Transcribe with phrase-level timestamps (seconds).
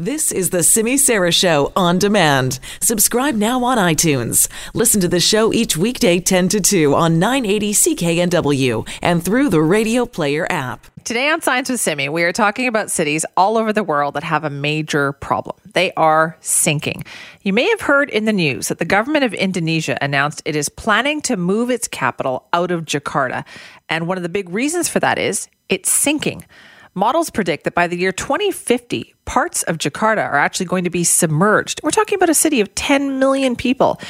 [0.00, 2.58] This is the Simi Sara Show on demand.
[2.80, 4.48] Subscribe now on iTunes.
[4.72, 9.60] Listen to the show each weekday 10 to 2 on 980 CKNW and through the
[9.60, 10.86] Radio Player app.
[11.04, 14.24] Today on Science with Simi, we are talking about cities all over the world that
[14.24, 15.58] have a major problem.
[15.74, 17.04] They are sinking.
[17.42, 20.70] You may have heard in the news that the government of Indonesia announced it is
[20.70, 23.44] planning to move its capital out of Jakarta.
[23.90, 26.46] And one of the big reasons for that is it's sinking.
[26.94, 31.04] Models predict that by the year 2050, parts of Jakarta are actually going to be
[31.04, 31.80] submerged.
[31.84, 34.00] We're talking about a city of 10 million people.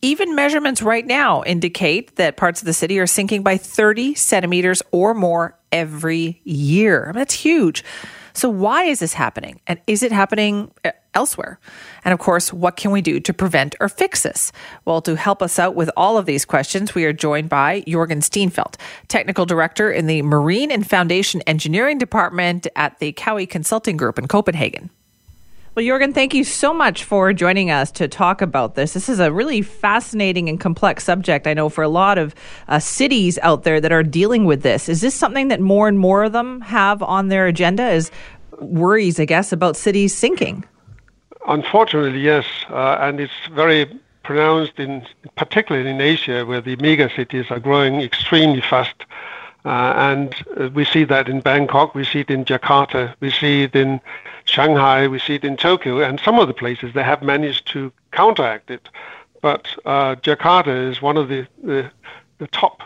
[0.00, 4.82] Even measurements right now indicate that parts of the city are sinking by 30 centimeters
[4.90, 7.04] or more every year.
[7.04, 7.84] I mean, that's huge.
[8.32, 9.60] So, why is this happening?
[9.66, 11.58] And is it happening uh, elsewhere?
[12.04, 14.52] And of course, what can we do to prevent or fix this?
[14.84, 18.22] Well, to help us out with all of these questions, we are joined by Jorgen
[18.22, 18.76] Steenfelt,
[19.08, 24.28] Technical Director in the Marine and Foundation Engineering Department at the COWI Consulting Group in
[24.28, 24.90] Copenhagen.
[25.76, 28.92] Well, Jorgen, thank you so much for joining us to talk about this.
[28.92, 32.34] This is a really fascinating and complex subject, I know, for a lot of
[32.66, 34.88] uh, cities out there that are dealing with this.
[34.88, 38.10] Is this something that more and more of them have on their agenda as
[38.58, 40.64] worries, I guess, about cities sinking?
[41.50, 42.46] Unfortunately, yes.
[42.68, 43.86] Uh, and it's very
[44.22, 45.04] pronounced in
[45.36, 48.94] particularly in Asia, where the mega cities are growing extremely fast.
[49.64, 53.64] Uh, and uh, we see that in Bangkok, we see it in Jakarta, we see
[53.64, 54.00] it in
[54.44, 57.92] Shanghai, we see it in Tokyo, and some of the places they have managed to
[58.12, 58.88] counteract it.
[59.42, 61.90] But uh, Jakarta is one of the, the,
[62.38, 62.82] the top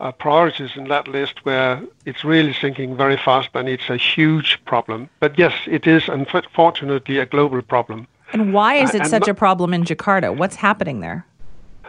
[0.00, 4.60] uh, priorities in that list where it's really sinking very fast and it's a huge
[4.64, 5.08] problem.
[5.20, 8.06] But yes, it is unfortunately a global problem.
[8.32, 10.36] And why is it uh, such a problem in Jakarta?
[10.36, 11.24] What's happening there?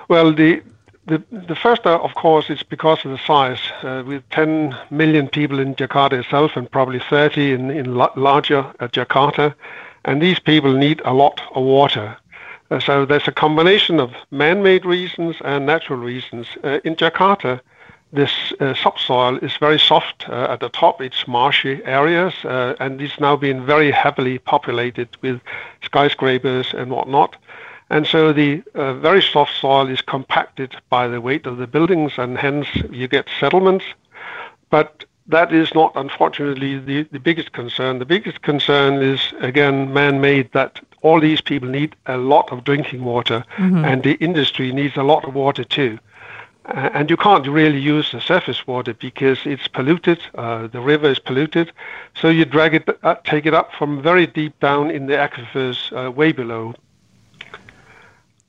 [0.08, 0.62] Well, the
[1.08, 3.60] the, the first, uh, of course, is because of the size.
[3.84, 8.88] Uh, with 10 million people in Jakarta itself and probably 30 in, in larger uh,
[8.88, 9.54] Jakarta,
[10.06, 12.18] and these people need a lot of water.
[12.72, 16.48] Uh, so there's a combination of man-made reasons and natural reasons.
[16.64, 17.62] Uh, in Jakarta,
[18.16, 21.02] this uh, subsoil is very soft at the top.
[21.02, 25.42] It's marshy areas, and it's now been very heavily populated with
[25.84, 27.36] skyscrapers and whatnot.
[27.90, 32.14] And so the uh, very soft soil is compacted by the weight of the buildings,
[32.18, 33.86] and hence you get settlements.
[34.70, 38.00] But that is not, unfortunately, the, the biggest concern.
[38.00, 42.64] The biggest concern is, again, man made that all these people need a lot of
[42.64, 43.86] drinking water, mm-hmm.
[43.86, 46.00] and the industry needs a lot of water too.
[46.68, 50.20] Uh, and you can't really use the surface water because it's polluted.
[50.34, 51.72] Uh, the river is polluted,
[52.20, 55.92] so you drag it, uh, take it up from very deep down in the aquifers,
[55.94, 56.74] uh, way below.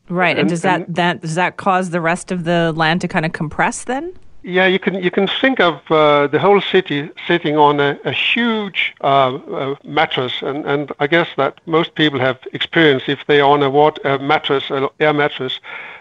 [0.08, 3.02] Right, and, and does that, and, that does that cause the rest of the land
[3.02, 4.14] to kind of compress then?
[4.42, 8.12] Yeah, you can you can think of uh, the whole city sitting on a, a
[8.12, 13.40] huge uh, uh, mattress, and, and I guess that most people have experienced if they
[13.40, 15.58] are on a water mattress, an air mattress,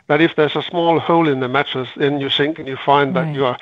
[0.07, 3.15] that if there's a small hole in the mattress, then you sink and you find
[3.15, 3.25] right.
[3.25, 3.57] that you are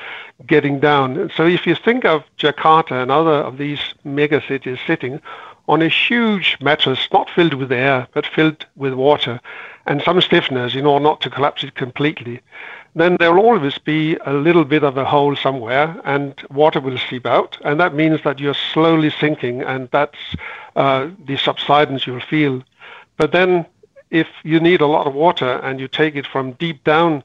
[0.45, 1.31] getting down.
[1.35, 5.21] so if you think of Jakarta and other of these mega cities sitting
[5.67, 9.39] on a huge mattress, not filled with air, but filled with water
[9.85, 12.41] and some stiffeners in order not to collapse it completely,
[12.95, 16.97] then there will always be a little bit of a hole somewhere and water will
[16.97, 17.57] seep out.
[17.65, 20.19] And that means that you're slowly sinking and that's
[20.75, 22.63] uh, the subsidence you'll feel.
[23.17, 23.65] But then
[24.13, 27.23] if you need a lot of water and you take it from deep down,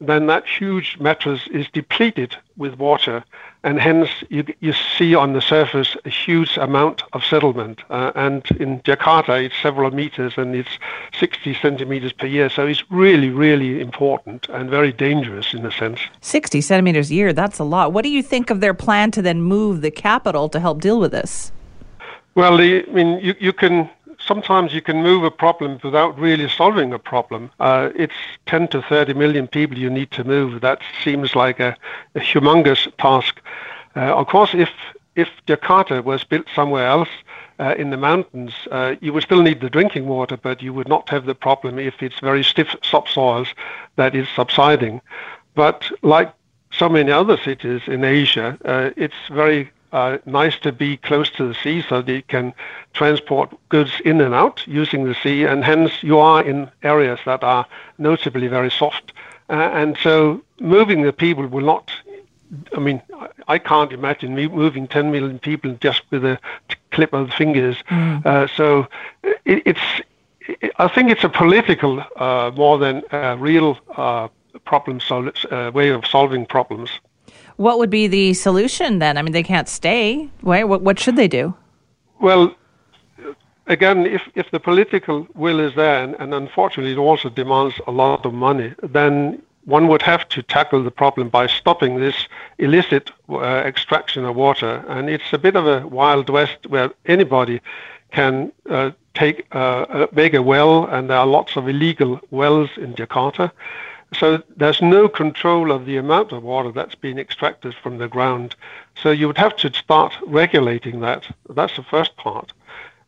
[0.00, 3.24] then that huge mattress is depleted with water
[3.64, 7.80] and hence you, you see on the surface a huge amount of settlement.
[7.90, 10.78] Uh, and in Jakarta, it's several meters and it's
[11.18, 12.48] 60 centimeters per year.
[12.48, 15.98] So it's really, really important and very dangerous in a sense.
[16.20, 17.92] 60 centimeters a year, that's a lot.
[17.92, 21.00] What do you think of their plan to then move the capital to help deal
[21.00, 21.50] with this?
[22.36, 23.90] Well, the, I mean, you, you can
[24.28, 27.50] sometimes you can move a problem without really solving a problem.
[27.58, 30.60] Uh, it's 10 to 30 million people you need to move.
[30.60, 31.74] That seems like a,
[32.14, 33.40] a humongous task.
[33.96, 34.70] Uh, of course, if
[35.16, 37.08] if Jakarta was built somewhere else
[37.58, 40.86] uh, in the mountains, uh, you would still need the drinking water, but you would
[40.86, 43.48] not have the problem if it's very stiff subsoils
[43.96, 45.00] that is subsiding.
[45.56, 46.32] But like
[46.70, 51.48] so many other cities in Asia, uh, it's very uh, nice to be close to
[51.48, 52.52] the sea so that you can
[52.92, 57.42] transport goods in and out using the sea, and hence you are in areas that
[57.42, 57.66] are
[57.98, 59.12] notably very soft.
[59.50, 61.90] Uh, and so moving the people will not.
[62.74, 63.02] I mean,
[63.46, 66.38] I can't imagine me moving 10 million people just with a
[66.92, 67.76] clip of the fingers.
[67.90, 68.24] Mm.
[68.24, 68.86] Uh, so
[69.22, 69.80] it, it's.
[70.40, 74.28] It, I think it's a political uh, more than a real uh,
[74.64, 76.90] problem sol- uh, way of solving problems.
[77.58, 79.18] What would be the solution then?
[79.18, 80.28] I mean, they can't stay.
[80.42, 80.62] Why?
[80.62, 81.54] What, what should they do?
[82.20, 82.54] Well,
[83.66, 87.90] again, if, if the political will is there, and, and unfortunately it also demands a
[87.90, 92.28] lot of money, then one would have to tackle the problem by stopping this
[92.58, 93.40] illicit uh,
[93.72, 94.84] extraction of water.
[94.88, 97.60] And it's a bit of a wild west where anybody
[98.12, 102.94] can uh, take uh, make a well, and there are lots of illegal wells in
[102.94, 103.50] Jakarta.
[104.14, 108.56] So there's no control of the amount of water that's being extracted from the ground.
[109.02, 111.28] So you would have to start regulating that.
[111.50, 112.52] That's the first part.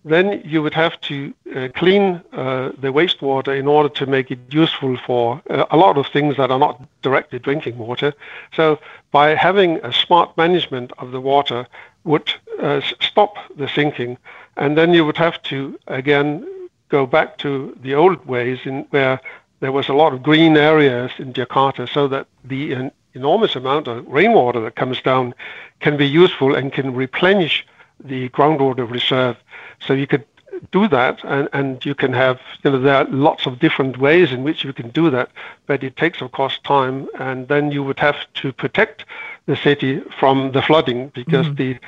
[0.04, 4.38] Then you would have to uh, clean uh, the wastewater in order to make it
[4.48, 8.14] useful for uh, a lot of things that are not directly drinking water.
[8.54, 8.78] So
[9.10, 11.66] by having a smart management of the water
[12.04, 12.32] would
[12.62, 14.16] uh, stop the sinking.
[14.56, 16.46] And then you would have to again
[16.88, 19.20] go back to the old ways in where
[19.60, 24.06] there was a lot of green areas in Jakarta so that the enormous amount of
[24.06, 25.34] rainwater that comes down
[25.80, 27.66] can be useful and can replenish
[28.02, 29.36] the groundwater reserve.
[29.80, 30.24] So you could
[30.72, 34.32] do that and, and you can have, you know, there are lots of different ways
[34.32, 35.30] in which you can do that,
[35.66, 37.08] but it takes, of course, time.
[37.18, 39.04] And then you would have to protect
[39.46, 41.56] the city from the flooding because mm-hmm.
[41.56, 41.78] the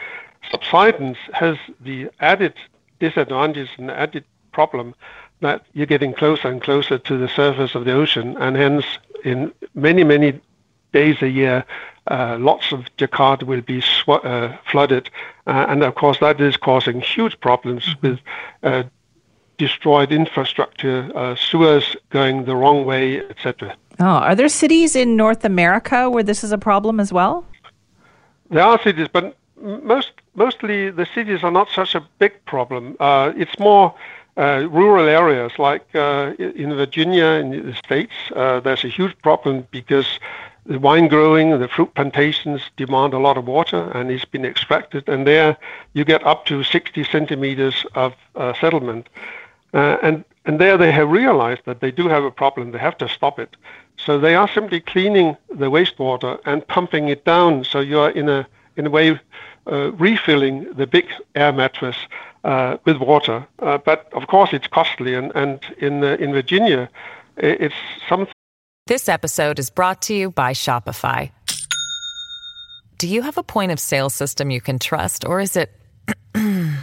[0.51, 2.55] subsidence has the added
[2.99, 4.95] disadvantage and added problem
[5.43, 8.85] that you're getting closer and closer to the surface of the ocean, and hence,
[9.25, 10.41] in many, many
[10.93, 11.65] days a year,
[12.11, 15.11] uh, lots of Jakarta will be sw- uh, flooded.
[15.47, 18.09] Uh, and of course, that is causing huge problems mm-hmm.
[18.09, 18.21] with
[18.63, 18.83] uh,
[19.59, 23.77] destroyed infrastructure, uh, sewers going the wrong way, etc.
[24.01, 27.45] Oh, are there cities in North America where this is a problem as well?
[28.51, 32.97] There are cities, but most mostly the cities are not such a big problem.
[32.99, 33.95] Uh, it's more
[34.37, 39.67] uh, rural areas like uh, in Virginia in the States, uh, there's a huge problem
[39.71, 40.19] because
[40.65, 44.45] the wine growing, and the fruit plantations demand a lot of water and it's been
[44.45, 45.09] extracted.
[45.09, 45.57] And there
[45.93, 49.09] you get up to 60 centimeters of uh, settlement.
[49.75, 52.71] Uh, and, and there they have realized that they do have a problem.
[52.71, 53.57] They have to stop it.
[53.97, 57.65] So they are simply cleaning the wastewater and pumping it down.
[57.65, 58.47] So you are in a,
[58.77, 59.21] in a way
[59.71, 61.97] uh, refilling the big air mattress
[62.45, 63.47] uh, with water.
[63.61, 66.91] Uh, but of course, it's costly, and and in uh, in Virginia,
[67.37, 67.75] it's
[68.09, 68.35] something.
[68.87, 71.31] This episode is brought to you by Shopify.
[72.99, 75.73] Do you have a point of sale system you can trust, or is it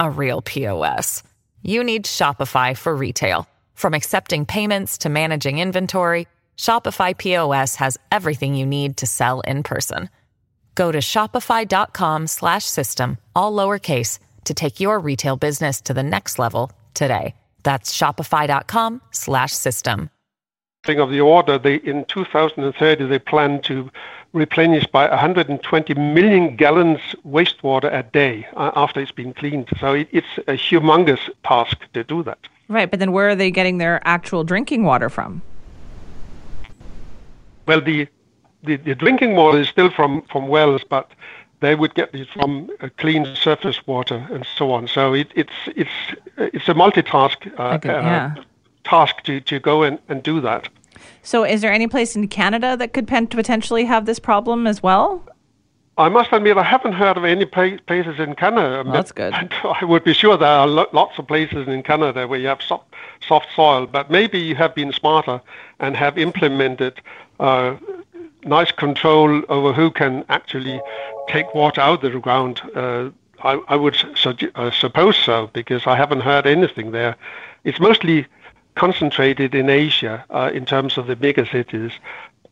[0.00, 1.22] a real POS?
[1.62, 3.48] You need Shopify for retail.
[3.74, 9.62] From accepting payments to managing inventory, Shopify POS has everything you need to sell in
[9.62, 10.10] person.
[10.74, 17.34] Go to shopify.com/system all lowercase to take your retail business to the next level today.
[17.62, 20.10] That's shopify.com slash system.
[20.88, 23.90] Of the order, they in 2030 they plan to
[24.32, 29.68] replenish by 120 million gallons wastewater a day uh, after it's been cleaned.
[29.80, 32.38] So it, it's a humongous task to do that.
[32.68, 35.42] Right, but then where are they getting their actual drinking water from?
[37.66, 38.06] Well, the
[38.66, 41.10] the, the drinking water is still from, from wells, but
[41.66, 44.86] they would get it from clean surface water and so on.
[44.88, 45.90] So it, it's it's
[46.36, 48.34] it's a multitask uh, yeah.
[48.36, 48.42] uh,
[48.84, 50.68] task to, to go and, and do that.
[51.22, 55.24] So, is there any place in Canada that could potentially have this problem as well?
[55.98, 58.82] I must admit, I haven't heard of any places in Canada.
[58.84, 59.32] Well, that's good.
[59.64, 62.94] I would be sure there are lots of places in Canada where you have soft,
[63.26, 65.40] soft soil, but maybe you have been smarter
[65.80, 67.00] and have implemented
[67.40, 67.76] uh,
[68.46, 70.80] nice control over who can actually
[71.28, 72.60] take water out of the ground.
[72.74, 73.10] Uh,
[73.42, 77.16] I, I, would su- uh, suppose so because I haven't heard anything there.
[77.64, 78.26] It's mostly
[78.76, 81.92] concentrated in Asia uh, in terms of the bigger cities.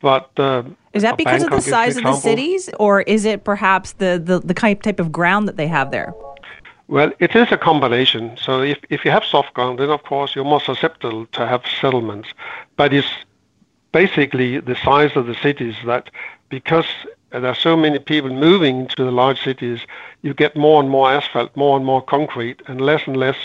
[0.00, 3.44] But uh, is that because Bangkok of the size of the cities, or is it
[3.44, 6.12] perhaps the, the, the type of ground that they have there?
[6.88, 8.36] Well, it is a combination.
[8.36, 11.62] So if, if you have soft ground, then of course you're more susceptible to have
[11.80, 12.28] settlements.
[12.76, 13.08] But it's
[13.94, 16.10] basically the size of the cities that
[16.48, 16.84] because
[17.30, 19.80] there are so many people moving to the large cities,
[20.22, 23.36] you get more and more asphalt, more and more concrete, and less and less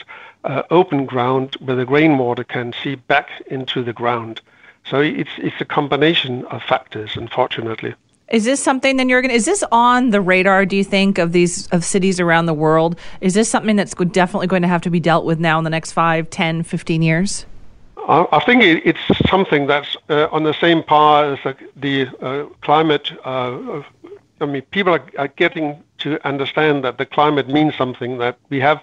[0.44, 4.41] uh, open ground where the rainwater can seep back into the ground.
[4.86, 7.94] So it's it's a combination of factors, unfortunately.
[8.32, 11.32] Is this something then you're going is this on the radar do you think of
[11.32, 12.98] these of cities around the world?
[13.22, 15.70] Is this something that's definitely going to have to be dealt with now in the
[15.70, 17.46] next 5, 10, 15 years?
[18.10, 23.12] I think it's something that's uh, on the same par as the uh, climate.
[23.24, 23.84] Uh,
[24.42, 28.60] I mean, people are, are, getting to understand that the climate means something, that we
[28.62, 28.82] have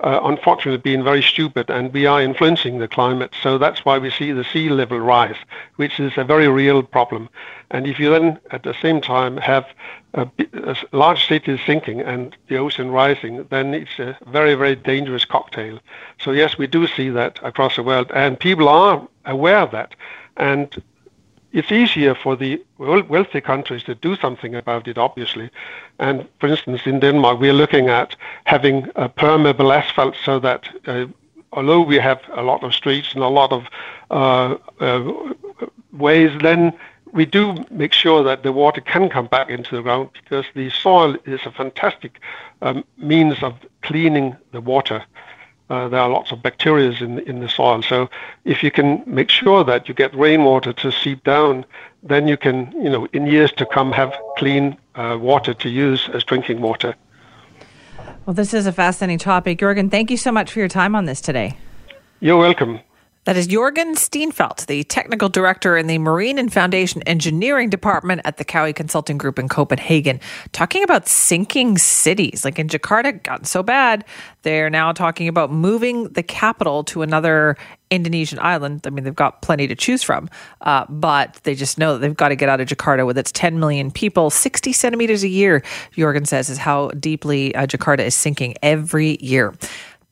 [0.00, 3.32] uh, unfortunately been very stupid and we are influencing the climate.
[3.40, 5.36] So that's why we see the sea level rise,
[5.76, 7.28] which is a very real problem.
[7.70, 9.66] And if you then at the same time have
[10.14, 15.78] a, large cities sinking and the ocean rising, then it's a very, very dangerous cocktail.
[16.20, 19.94] So yes, we do see that across the world and people are aware of that.
[20.36, 20.82] And
[21.52, 25.50] it's easier for the wealthy countries to do something about it, obviously.
[25.98, 31.06] And for instance, in Denmark, we're looking at having a permeable asphalt so that uh,
[31.52, 33.66] although we have a lot of streets and a lot of
[34.10, 35.12] uh, uh,
[35.92, 36.72] ways, then
[37.14, 40.68] we do make sure that the water can come back into the ground because the
[40.68, 42.20] soil is a fantastic
[42.60, 45.02] um, means of cleaning the water
[45.70, 47.82] uh, there are lots of bacteria in, in the soil.
[47.82, 48.10] So
[48.44, 51.64] if you can make sure that you get rainwater to seep down,
[52.02, 56.08] then you can, you know, in years to come, have clean uh, water to use
[56.12, 56.94] as drinking water.
[58.26, 59.58] Well, this is a fascinating topic.
[59.58, 61.56] Jorgen, thank you so much for your time on this today.
[62.20, 62.80] You're welcome.
[63.24, 68.36] That is Jorgen Steenfelt, the technical director in the Marine and Foundation Engineering Department at
[68.36, 70.20] the COWI Consulting Group in Copenhagen,
[70.52, 72.44] talking about sinking cities.
[72.44, 74.04] Like in Jakarta, gotten so bad,
[74.42, 77.56] they're now talking about moving the capital to another
[77.90, 78.86] Indonesian island.
[78.86, 80.28] I mean, they've got plenty to choose from,
[80.60, 83.32] uh, but they just know that they've got to get out of Jakarta with its
[83.32, 84.28] 10 million people.
[84.28, 85.62] 60 centimeters a year,
[85.96, 89.54] Jorgen says, is how deeply uh, Jakarta is sinking every year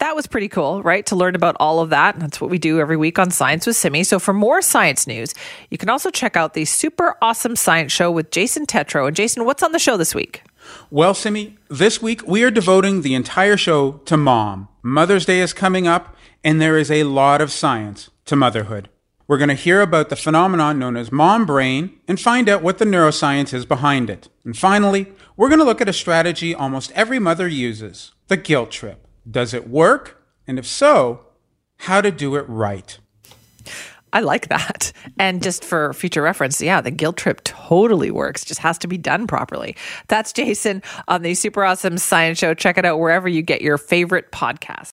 [0.03, 1.07] that was pretty cool, right?
[1.07, 2.19] To learn about all of that.
[2.19, 4.03] That's what we do every week on Science with Simi.
[4.03, 5.33] So for more science news,
[5.71, 9.07] you can also check out the super awesome science show with Jason Tetro.
[9.07, 10.43] And Jason, what's on the show this week?
[10.91, 14.67] Well, Simi, this week we are devoting the entire show to mom.
[14.83, 18.89] Mother's Day is coming up, and there is a lot of science to motherhood.
[19.29, 22.79] We're going to hear about the phenomenon known as mom brain and find out what
[22.79, 24.29] the neuroscience is behind it.
[24.45, 28.73] And finally, we're going to look at a strategy almost every mother uses the guilt
[28.73, 29.02] trip.
[29.29, 30.23] Does it work?
[30.47, 31.27] And if so,
[31.79, 32.99] how to do it right.
[34.13, 34.93] I like that.
[35.19, 38.45] And just for future reference, yeah, the guilt trip totally works.
[38.45, 39.75] Just has to be done properly.
[40.09, 42.53] That's Jason on the Super Awesome Science Show.
[42.53, 44.91] Check it out wherever you get your favorite podcast.